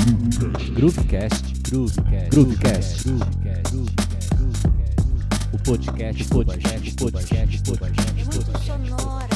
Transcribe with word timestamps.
Groovecast, 0.00 1.68
Groovecast, 1.68 2.30
Groovecast, 2.30 3.04
Groovecast, 3.04 3.74
o 5.52 5.58
podcast, 5.58 6.24
podcast, 6.30 6.96
podcast, 6.96 7.62
podcast, 7.62 8.64
Sonora. 8.64 9.28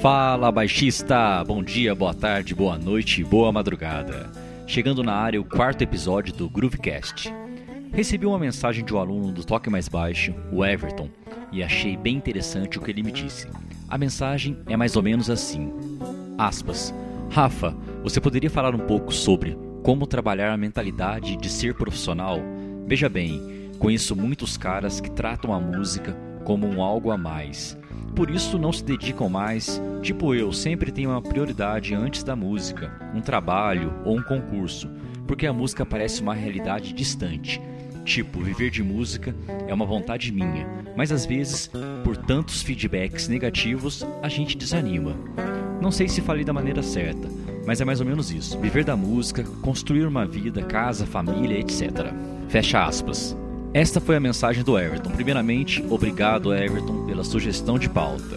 Fala 0.00 0.50
baixista, 0.50 1.44
bom 1.44 1.62
dia, 1.62 1.94
boa 1.94 2.12
tarde, 2.12 2.52
boa 2.52 2.76
noite, 2.76 3.22
boa 3.22 3.52
madrugada. 3.52 4.28
Chegando 4.66 5.04
na 5.04 5.14
área 5.14 5.40
o 5.40 5.44
quarto 5.44 5.82
episódio 5.82 6.34
do 6.34 6.50
Groovecast. 6.50 7.32
Recebi 7.92 8.26
uma 8.26 8.40
mensagem 8.40 8.84
de 8.84 8.92
um 8.92 8.98
aluno 8.98 9.30
do 9.30 9.44
Toque 9.44 9.70
Mais 9.70 9.86
Baixo, 9.86 10.34
o 10.50 10.64
Everton, 10.64 11.08
e 11.52 11.62
achei 11.62 11.96
bem 11.96 12.16
interessante 12.16 12.78
o 12.78 12.80
que 12.80 12.90
ele 12.90 13.02
me 13.02 13.12
disse. 13.12 13.46
A 13.88 13.98
mensagem 13.98 14.58
é 14.66 14.76
mais 14.76 14.96
ou 14.96 15.02
menos 15.02 15.28
assim: 15.28 15.72
aspas. 16.38 16.94
Rafa, 17.30 17.76
você 18.02 18.20
poderia 18.20 18.50
falar 18.50 18.74
um 18.74 18.86
pouco 18.86 19.12
sobre 19.12 19.56
como 19.82 20.06
trabalhar 20.06 20.52
a 20.52 20.56
mentalidade 20.56 21.36
de 21.36 21.48
ser 21.48 21.74
profissional? 21.74 22.38
Veja 22.86 23.08
bem, 23.08 23.70
conheço 23.78 24.16
muitos 24.16 24.56
caras 24.56 25.00
que 25.00 25.10
tratam 25.10 25.52
a 25.52 25.60
música 25.60 26.16
como 26.44 26.66
um 26.66 26.82
algo 26.82 27.10
a 27.10 27.16
mais. 27.16 27.78
Por 28.14 28.30
isso 28.30 28.58
não 28.58 28.72
se 28.72 28.84
dedicam 28.84 29.28
mais, 29.28 29.80
tipo 30.02 30.34
eu, 30.34 30.52
sempre 30.52 30.92
tenho 30.92 31.10
uma 31.10 31.22
prioridade 31.22 31.94
antes 31.94 32.22
da 32.22 32.36
música, 32.36 32.92
um 33.14 33.20
trabalho 33.20 33.92
ou 34.04 34.18
um 34.18 34.22
concurso, 34.22 34.90
porque 35.26 35.46
a 35.46 35.52
música 35.52 35.86
parece 35.86 36.20
uma 36.20 36.34
realidade 36.34 36.92
distante. 36.92 37.60
Tipo, 38.04 38.40
viver 38.40 38.70
de 38.70 38.82
música 38.82 39.34
é 39.68 39.72
uma 39.72 39.86
vontade 39.86 40.32
minha, 40.32 40.66
mas 40.96 41.12
às 41.12 41.24
vezes, 41.24 41.70
por 42.02 42.16
tantos 42.16 42.62
feedbacks 42.62 43.28
negativos, 43.28 44.04
a 44.20 44.28
gente 44.28 44.56
desanima. 44.56 45.16
Não 45.80 45.90
sei 45.90 46.08
se 46.08 46.20
falei 46.20 46.44
da 46.44 46.52
maneira 46.52 46.82
certa, 46.82 47.28
mas 47.66 47.80
é 47.80 47.84
mais 47.84 48.00
ou 48.00 48.06
menos 48.06 48.30
isso: 48.30 48.58
viver 48.58 48.84
da 48.84 48.96
música, 48.96 49.44
construir 49.62 50.06
uma 50.06 50.26
vida, 50.26 50.62
casa, 50.62 51.06
família, 51.06 51.58
etc. 51.58 52.12
Fecha 52.48 52.84
aspas. 52.84 53.36
Esta 53.74 54.00
foi 54.00 54.16
a 54.16 54.20
mensagem 54.20 54.62
do 54.62 54.78
Everton. 54.78 55.10
Primeiramente, 55.10 55.82
obrigado 55.88 56.54
Everton 56.54 57.06
pela 57.06 57.24
sugestão 57.24 57.78
de 57.78 57.88
pauta. 57.88 58.36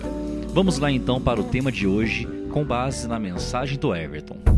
Vamos 0.54 0.80
lá 0.80 0.90
então 0.90 1.20
para 1.20 1.42
o 1.42 1.44
tema 1.44 1.72
de 1.72 1.86
hoje, 1.86 2.26
com 2.50 2.64
base 2.64 3.08
na 3.08 3.20
mensagem 3.20 3.78
do 3.78 3.94
Everton. 3.94 4.55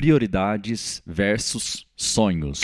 Prioridades 0.00 1.02
versus 1.06 1.86
sonhos. 1.94 2.62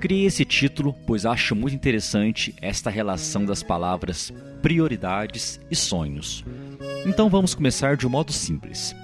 Criei 0.00 0.26
esse 0.26 0.44
título 0.44 0.92
pois 1.06 1.24
acho 1.24 1.54
muito 1.54 1.76
interessante 1.76 2.52
esta 2.60 2.90
relação 2.90 3.44
das 3.44 3.62
palavras 3.62 4.32
prioridades 4.60 5.60
e 5.70 5.76
sonhos. 5.76 6.44
Então 7.06 7.30
vamos 7.30 7.54
começar 7.54 7.96
de 7.96 8.04
um 8.04 8.10
modo 8.10 8.32
simples. 8.32 8.96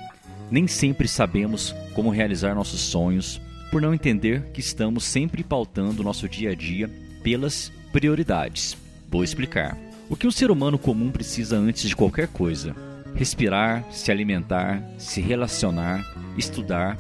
Nem 0.51 0.67
sempre 0.67 1.07
sabemos 1.07 1.73
como 1.95 2.11
realizar 2.11 2.53
nossos 2.57 2.81
sonhos 2.81 3.41
por 3.71 3.81
não 3.81 3.95
entender 3.95 4.51
que 4.51 4.59
estamos 4.59 5.05
sempre 5.05 5.45
pautando 5.45 6.03
nosso 6.03 6.29
dia 6.29 6.51
a 6.51 6.55
dia 6.57 6.91
pelas 7.23 7.71
prioridades. 7.93 8.77
Vou 9.09 9.23
explicar. 9.23 9.79
O 10.09 10.17
que 10.17 10.27
um 10.27 10.33
ser 10.33 10.51
humano 10.51 10.81
comum 10.81 11.13
precisa 11.13 11.57
antes 11.57 11.89
de 11.89 11.95
qualquer 11.95 12.27
coisa? 12.27 12.90
Respirar, 13.15 13.85
se 13.91 14.11
alimentar, 14.11 14.83
se 14.99 15.21
relacionar, 15.21 16.05
estudar, 16.37 16.97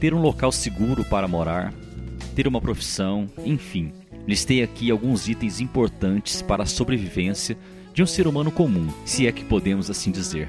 ter 0.00 0.12
um 0.12 0.20
local 0.20 0.52
seguro 0.52 1.04
para 1.04 1.28
morar, 1.28 1.72
ter 2.34 2.46
uma 2.46 2.60
profissão, 2.60 3.28
enfim. 3.44 3.92
Listei 4.26 4.62
aqui 4.62 4.90
alguns 4.90 5.28
itens 5.28 5.60
importantes 5.60 6.42
para 6.42 6.62
a 6.62 6.66
sobrevivência 6.66 7.56
de 7.92 8.02
um 8.02 8.06
ser 8.06 8.26
humano 8.26 8.50
comum, 8.50 8.88
se 9.04 9.26
é 9.26 9.32
que 9.32 9.44
podemos 9.44 9.90
assim 9.90 10.10
dizer. 10.10 10.48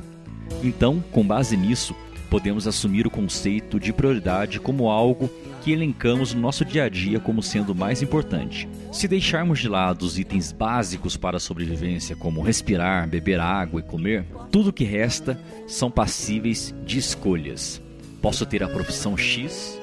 Então, 0.64 1.04
com 1.12 1.26
base 1.26 1.56
nisso, 1.56 1.96
podemos 2.30 2.68
assumir 2.68 3.06
o 3.06 3.12
conceito 3.12 3.80
de 3.80 3.94
prioridade 3.94 4.60
como 4.60 4.90
algo 4.90 5.30
que 5.66 5.72
elencamos 5.72 6.32
no 6.32 6.42
nosso 6.42 6.64
dia 6.64 6.84
a 6.84 6.90
dia 6.90 7.20
como 7.20 7.42
sendo 7.42 7.74
mais 7.74 8.04
importante. 8.04 8.70
Se 8.92 9.08
deixarmos 9.08 9.58
de 9.58 9.68
lado 9.68 10.04
os 10.04 10.20
itens 10.20 10.52
básicos 10.52 11.18
para 11.18 11.38
a 11.38 11.40
sobrevivência, 11.40 12.16
como 12.16 12.44
respirar, 12.44 13.10
beber 13.10 13.40
água 13.40 13.80
e 13.80 13.84
comer, 13.84 14.28
tudo 14.52 14.72
que 14.72 14.84
resta 14.84 15.42
são 15.66 15.90
passíveis 15.90 16.72
de 16.86 17.00
escolhas. 17.00 17.82
Posso 18.22 18.46
ter 18.46 18.62
a 18.62 18.68
profissão 18.68 19.18
X, 19.18 19.82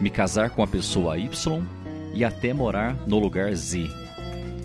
me 0.00 0.10
casar 0.10 0.50
com 0.50 0.60
a 0.60 0.66
pessoa 0.66 1.16
Y 1.16 1.62
e 2.12 2.24
até 2.24 2.52
morar 2.52 2.96
no 3.06 3.20
lugar 3.20 3.54
Z. 3.54 3.88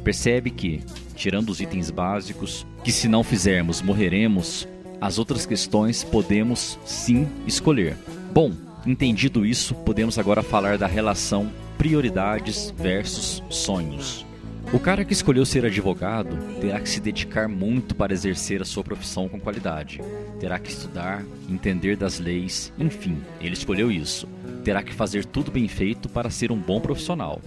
Percebe 0.03 0.50
que, 0.50 0.81
tirando 1.13 1.50
os 1.51 1.62
itens 1.62 1.91
básicos, 1.91 2.66
que 2.84 2.91
se 2.91 3.07
não 3.07 3.24
fizermos 3.24 3.79
morreremos, 3.79 4.68
as 5.00 5.19
outras 5.19 5.45
questões 5.45 6.03
podemos 6.03 6.79
sim 6.84 7.28
escolher. 7.45 7.95
Bom, 8.34 8.53
entendido 8.88 9.46
isso, 9.46 9.75
podemos 9.75 10.18
agora 10.18 10.42
falar 10.42 10.78
da 10.78 10.88
relação 10.88 11.52
prioridades 11.78 12.74
versus 12.78 13.44
sonhos. 13.50 14.25
O 14.74 14.80
cara 14.80 15.06
que 15.06 15.14
escolheu 15.14 15.46
ser 15.46 15.66
advogado 15.66 16.38
terá 16.59 16.80
que 16.80 16.90
se 16.90 17.00
dedicar 17.00 17.48
muito 17.48 17.96
para 17.96 18.14
exercer 18.14 18.62
a 18.62 18.66
sua 18.66 18.84
profissão 18.84 19.30
com 19.30 19.40
qualidade. 19.40 20.02
Terá 20.40 20.59
que 20.59 20.70
estudar, 20.70 21.24
entender 21.50 21.96
das 21.96 22.20
leis, 22.20 22.74
enfim, 22.78 23.18
ele 23.40 23.53
escolheu 23.53 23.90
isso. 23.90 24.28
Terá 24.66 24.84
que 24.84 24.94
fazer 24.94 25.25
tudo 25.25 25.52
bem 25.52 25.68
feito 25.68 26.09
para 26.09 26.30
ser 26.30 26.52
um 26.52 26.58
bom 26.58 26.81
profissional. 26.81 27.42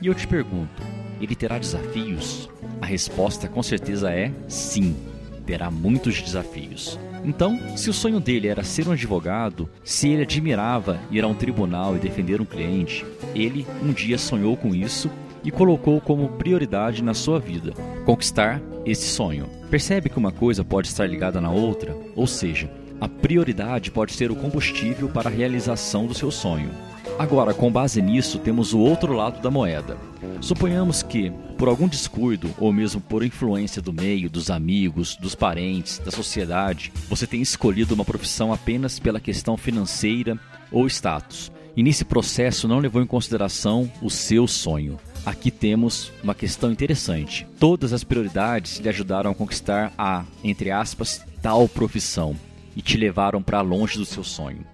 E 0.00 0.06
eu 0.06 0.14
te 0.14 0.26
pergunto, 0.26 0.82
ele 1.20 1.34
terá 1.34 1.58
desafios? 1.58 2.48
A 2.80 2.86
resposta 2.86 3.48
com 3.48 3.62
certeza 3.62 4.12
é 4.12 4.32
sim 4.48 4.94
terá 5.42 5.70
muitos 5.70 6.20
desafios. 6.20 6.98
Então, 7.24 7.76
se 7.76 7.90
o 7.90 7.92
sonho 7.92 8.18
dele 8.18 8.48
era 8.48 8.64
ser 8.64 8.88
um 8.88 8.92
advogado, 8.92 9.68
se 9.84 10.08
ele 10.08 10.22
admirava 10.22 11.00
ir 11.10 11.22
a 11.22 11.28
um 11.28 11.34
tribunal 11.34 11.96
e 11.96 12.00
defender 12.00 12.40
um 12.40 12.44
cliente, 12.44 13.04
ele 13.34 13.66
um 13.82 13.92
dia 13.92 14.18
sonhou 14.18 14.56
com 14.56 14.74
isso 14.74 15.10
e 15.44 15.50
colocou 15.50 16.00
como 16.00 16.28
prioridade 16.30 17.02
na 17.02 17.14
sua 17.14 17.38
vida 17.38 17.72
conquistar 18.04 18.60
esse 18.84 19.06
sonho. 19.06 19.48
Percebe 19.70 20.08
que 20.08 20.18
uma 20.18 20.32
coisa 20.32 20.64
pode 20.64 20.88
estar 20.88 21.06
ligada 21.06 21.40
na 21.40 21.50
outra? 21.50 21.96
Ou 22.16 22.26
seja, 22.26 22.70
a 23.00 23.08
prioridade 23.08 23.90
pode 23.90 24.12
ser 24.12 24.30
o 24.30 24.36
combustível 24.36 25.08
para 25.08 25.28
a 25.28 25.32
realização 25.32 26.06
do 26.06 26.14
seu 26.14 26.30
sonho. 26.30 26.70
Agora, 27.18 27.54
com 27.54 27.70
base 27.70 28.00
nisso, 28.02 28.38
temos 28.38 28.72
o 28.72 28.78
outro 28.78 29.12
lado 29.12 29.40
da 29.40 29.50
moeda. 29.50 29.96
Suponhamos 30.40 31.02
que, 31.02 31.30
por 31.56 31.68
algum 31.68 31.86
descuido 31.86 32.50
ou 32.58 32.72
mesmo 32.72 33.00
por 33.00 33.24
influência 33.24 33.80
do 33.80 33.92
meio, 33.92 34.28
dos 34.28 34.50
amigos, 34.50 35.16
dos 35.16 35.34
parentes, 35.34 35.98
da 35.98 36.10
sociedade, 36.10 36.92
você 37.08 37.26
tenha 37.26 37.42
escolhido 37.42 37.94
uma 37.94 38.04
profissão 38.04 38.52
apenas 38.52 38.98
pela 38.98 39.20
questão 39.20 39.56
financeira 39.56 40.38
ou 40.70 40.86
status. 40.86 41.52
E 41.76 41.82
nesse 41.82 42.04
processo 42.04 42.66
não 42.66 42.80
levou 42.80 43.00
em 43.00 43.06
consideração 43.06 43.90
o 44.02 44.10
seu 44.10 44.46
sonho. 44.46 44.98
Aqui 45.24 45.50
temos 45.50 46.10
uma 46.22 46.34
questão 46.34 46.72
interessante. 46.72 47.46
Todas 47.58 47.92
as 47.92 48.02
prioridades 48.02 48.78
lhe 48.78 48.88
ajudaram 48.88 49.30
a 49.30 49.34
conquistar 49.34 49.92
a, 49.96 50.24
entre 50.42 50.70
aspas, 50.70 51.24
tal 51.40 51.68
profissão 51.68 52.36
e 52.74 52.82
te 52.82 52.96
levaram 52.96 53.42
para 53.42 53.60
longe 53.60 53.96
do 53.96 54.04
seu 54.04 54.24
sonho. 54.24 54.66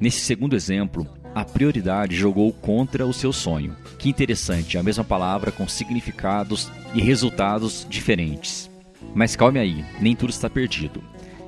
Nesse 0.00 0.20
segundo 0.20 0.56
exemplo, 0.56 1.06
a 1.34 1.44
prioridade 1.44 2.16
jogou 2.16 2.52
contra 2.52 3.06
o 3.06 3.12
seu 3.12 3.32
sonho. 3.32 3.76
Que 3.98 4.08
interessante, 4.08 4.76
a 4.76 4.82
mesma 4.82 5.04
palavra 5.04 5.52
com 5.52 5.68
significados 5.68 6.70
e 6.94 7.00
resultados 7.00 7.86
diferentes. 7.88 8.70
Mas 9.14 9.36
calme 9.36 9.58
aí, 9.58 9.84
nem 10.00 10.16
tudo 10.16 10.30
está 10.30 10.50
perdido. 10.50 11.02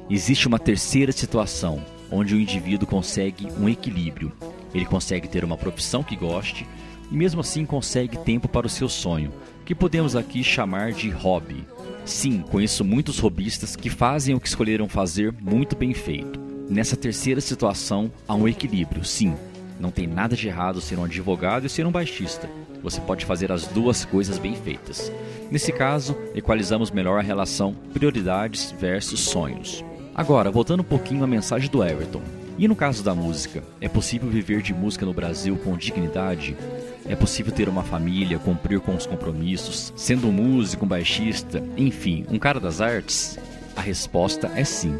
Existe 0.08 0.46
uma 0.46 0.58
terceira 0.58 1.12
situação, 1.12 1.82
onde 2.10 2.34
o 2.34 2.40
indivíduo 2.40 2.86
consegue 2.86 3.48
um 3.58 3.68
equilíbrio. 3.68 4.32
Ele 4.74 4.84
consegue 4.84 5.28
ter 5.28 5.44
uma 5.44 5.56
profissão 5.56 6.02
que 6.02 6.16
goste 6.16 6.66
e 7.10 7.16
mesmo 7.16 7.40
assim 7.40 7.64
consegue 7.66 8.16
tempo 8.18 8.48
para 8.48 8.66
o 8.66 8.70
seu 8.70 8.88
sonho, 8.88 9.32
que 9.64 9.74
podemos 9.74 10.16
aqui 10.16 10.42
chamar 10.42 10.92
de 10.92 11.10
hobby. 11.10 11.64
Sim, 12.04 12.40
conheço 12.50 12.84
muitos 12.84 13.18
robistas 13.18 13.76
que 13.76 13.90
fazem 13.90 14.34
o 14.34 14.40
que 14.40 14.48
escolheram 14.48 14.88
fazer 14.88 15.32
muito 15.40 15.76
bem 15.76 15.94
feito. 15.94 16.40
Nessa 16.68 16.96
terceira 16.96 17.40
situação 17.40 18.10
há 18.26 18.34
um 18.34 18.48
equilíbrio, 18.48 19.04
sim, 19.04 19.34
não 19.82 19.90
tem 19.90 20.06
nada 20.06 20.36
de 20.36 20.46
errado 20.46 20.80
ser 20.80 20.96
um 20.96 21.04
advogado 21.04 21.66
e 21.66 21.68
ser 21.68 21.84
um 21.84 21.90
baixista. 21.90 22.48
Você 22.84 23.00
pode 23.00 23.26
fazer 23.26 23.50
as 23.50 23.66
duas 23.66 24.04
coisas 24.04 24.38
bem 24.38 24.54
feitas. 24.54 25.12
Nesse 25.50 25.72
caso, 25.72 26.16
equalizamos 26.36 26.92
melhor 26.92 27.18
a 27.18 27.22
relação 27.22 27.74
prioridades 27.92 28.72
versus 28.78 29.18
sonhos. 29.18 29.84
Agora, 30.14 30.52
voltando 30.52 30.80
um 30.80 30.84
pouquinho 30.84 31.24
à 31.24 31.26
mensagem 31.26 31.68
do 31.68 31.82
Everton. 31.82 32.22
E 32.56 32.68
no 32.68 32.76
caso 32.76 33.02
da 33.02 33.12
música, 33.12 33.64
é 33.80 33.88
possível 33.88 34.30
viver 34.30 34.62
de 34.62 34.72
música 34.72 35.04
no 35.04 35.12
Brasil 35.12 35.56
com 35.56 35.76
dignidade? 35.76 36.56
É 37.04 37.16
possível 37.16 37.52
ter 37.52 37.68
uma 37.68 37.82
família, 37.82 38.38
cumprir 38.38 38.78
com 38.78 38.94
os 38.94 39.04
compromissos, 39.04 39.92
sendo 39.96 40.28
um 40.28 40.32
músico, 40.32 40.84
um 40.84 40.88
baixista, 40.88 41.60
enfim, 41.76 42.24
um 42.30 42.38
cara 42.38 42.60
das 42.60 42.80
artes? 42.80 43.36
A 43.74 43.80
resposta 43.80 44.48
é 44.54 44.62
sim. 44.62 44.96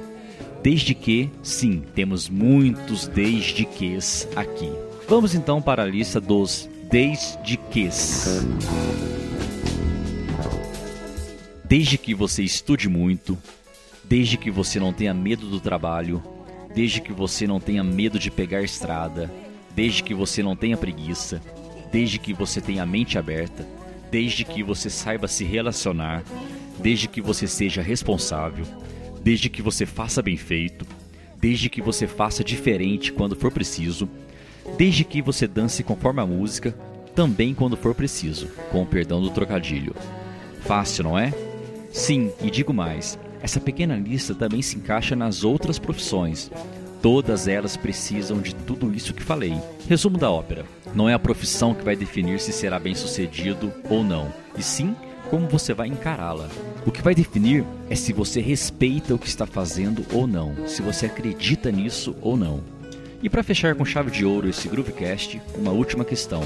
Desde 0.63 0.95
que, 0.95 1.29
sim, 1.43 1.83
temos 1.93 2.29
muitos 2.29 3.09
desde 3.09 3.65
ques 3.65 4.29
aqui. 4.37 4.71
Vamos 5.09 5.35
então 5.35 5.61
para 5.61 5.83
a 5.83 5.87
lista 5.87 6.21
dos 6.21 6.71
desde 6.89 7.57
que. 7.57 7.89
Desde 11.65 11.99
que 11.99 12.15
você 12.15 12.45
estude 12.45 12.89
muito, 12.89 13.37
desde 14.05 14.37
que 14.37 14.53
você 14.53 14.79
não 14.79 14.93
tenha 14.93 15.13
medo 15.13 15.49
do 15.49 15.59
trabalho, 15.59 16.23
desde 16.73 17.01
que 17.01 17.13
você 17.13 17.45
não 17.45 17.59
tenha 17.59 17.83
medo 17.83 18.17
de 18.17 18.31
pegar 18.31 18.63
estrada, 18.63 19.29
desde 19.75 20.05
que 20.05 20.15
você 20.15 20.45
não 20.45 20.55
tenha 20.55 20.77
preguiça, 20.77 21.43
desde 21.91 22.21
que 22.21 22.33
você 22.33 22.61
tenha 22.61 22.85
a 22.85 22.87
mente 22.87 23.19
aberta, 23.19 23.67
desde 24.13 24.45
que 24.45 24.63
você 24.63 24.89
saiba 24.89 25.27
se 25.27 25.43
relacionar, 25.43 26.23
desde 26.79 27.09
que 27.09 27.21
você 27.21 27.49
seja 27.49 27.83
responsável, 27.83 28.65
desde 29.23 29.49
que 29.49 29.63
você 29.63 29.87
faça 29.87 30.21
bem 30.21 30.37
feito, 30.37 30.87
desde 31.41 31.69
que 31.69 31.81
você 31.81 32.07
faça 32.07 32.45
diferente 32.45 33.13
quando 33.13 33.37
for 33.37 33.51
preciso, 33.51 34.09
desde 34.77 35.05
que 35.05 35.23
você 35.23 35.47
dance 35.47 35.83
conforme 35.83 36.21
a 36.21 36.27
música, 36.27 36.75
também 37.15 37.55
quando 37.55 37.77
for 37.77 37.95
preciso, 37.95 38.49
com 38.71 38.83
o 38.83 38.87
perdão 38.87 39.21
do 39.21 39.31
trocadilho. 39.31 39.95
Fácil, 40.61 41.05
não 41.05 41.19
é? 41.19 41.33
Sim, 41.93 42.33
e 42.43 42.51
digo 42.51 42.73
mais: 42.73 43.19
essa 43.43 43.61
pequena 43.61 43.97
lista 43.97 44.35
também 44.35 44.63
se 44.63 44.77
encaixa 44.77 45.15
nas 45.15 45.45
outras 45.45 45.79
profissões. 45.79 46.51
Todas 47.03 47.49
elas 47.49 47.77
precisam 47.77 48.41
de 48.41 48.55
tudo 48.55 48.95
isso 48.95 49.13
que 49.13 49.23
falei. 49.23 49.55
Resumo 49.89 50.17
da 50.17 50.31
ópera: 50.31 50.65
não 50.95 51.09
é 51.09 51.15
a 51.15 51.19
profissão 51.19 51.75
que 51.75 51.85
vai 51.85 51.97
definir 51.97 52.41
se 52.41 52.53
será 52.53 52.79
bem 52.79 52.95
sucedido 52.95 53.73
ou 53.91 54.03
não, 54.05 54.33
e 54.57 54.63
sim 54.63 54.95
como 55.33 55.49
você 55.49 55.73
vai 55.73 55.89
encará-la. 55.89 56.47
O 56.85 56.93
que 56.93 57.01
vai 57.01 57.15
definir 57.15 57.65
é 57.89 57.95
se 57.95 58.13
você 58.13 58.39
respeita 58.39 59.15
o 59.15 59.19
que 59.19 59.27
está 59.27 59.47
fazendo 59.47 60.05
ou 60.13 60.27
não, 60.27 60.69
se 60.69 60.83
você 60.83 61.07
acredita 61.07 61.73
nisso 61.73 62.15
ou 62.21 62.37
não. 62.37 62.63
E 63.23 63.31
para 63.31 63.43
fechar 63.43 63.75
com 63.75 63.83
chave 63.83 64.11
de 64.11 64.27
ouro 64.27 64.47
esse 64.47 64.69
Groovecast, 64.69 65.41
uma 65.57 65.71
última 65.71 66.05
questão. 66.05 66.43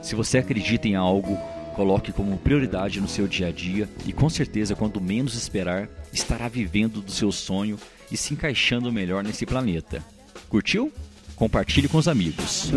Se 0.00 0.14
você 0.14 0.38
acredita 0.38 0.88
em 0.88 0.94
algo, 0.94 1.36
coloque 1.76 2.10
como 2.10 2.38
prioridade 2.38 3.02
no 3.02 3.08
seu 3.08 3.28
dia 3.28 3.48
a 3.48 3.52
dia 3.52 3.86
e 4.06 4.14
com 4.14 4.30
certeza, 4.30 4.74
quando 4.74 4.98
menos 4.98 5.34
esperar, 5.34 5.86
estará 6.10 6.48
vivendo 6.48 7.02
do 7.02 7.12
seu 7.12 7.30
sonho 7.30 7.76
e 8.10 8.16
se 8.16 8.32
encaixando 8.32 8.90
melhor 8.90 9.22
nesse 9.22 9.44
planeta. 9.44 10.02
Curtiu? 10.48 10.90
Compartilhe 11.36 11.86
com 11.86 11.98
os 11.98 12.08
amigos. 12.08 12.72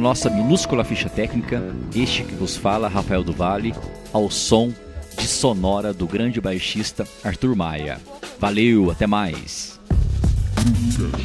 Nossa 0.00 0.30
minúscula 0.30 0.82
ficha 0.82 1.10
técnica, 1.10 1.62
este 1.94 2.24
que 2.24 2.34
vos 2.34 2.56
fala, 2.56 2.88
Rafael 2.88 3.22
do 3.22 3.34
Vale, 3.34 3.74
ao 4.14 4.30
som 4.30 4.72
de 5.18 5.28
sonora 5.28 5.92
do 5.92 6.06
grande 6.06 6.40
baixista 6.40 7.06
Arthur 7.22 7.54
Maia. 7.54 8.00
Valeu, 8.38 8.90
até 8.90 9.06
mais. 9.06 9.78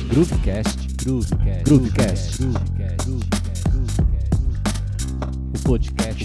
Groovecast, 0.09 0.93
Groovecast, 1.01 1.63
Groovecast, 1.63 2.43
podcast. 5.63 6.15